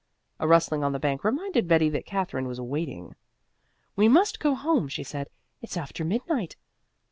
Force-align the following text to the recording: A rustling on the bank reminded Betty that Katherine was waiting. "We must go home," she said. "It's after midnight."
A 0.39 0.47
rustling 0.47 0.83
on 0.83 0.93
the 0.93 0.99
bank 0.99 1.23
reminded 1.23 1.67
Betty 1.67 1.87
that 1.89 2.07
Katherine 2.07 2.47
was 2.47 2.59
waiting. 2.59 3.13
"We 3.95 4.07
must 4.07 4.39
go 4.39 4.55
home," 4.55 4.87
she 4.87 5.03
said. 5.03 5.29
"It's 5.61 5.77
after 5.77 6.03
midnight." 6.03 6.55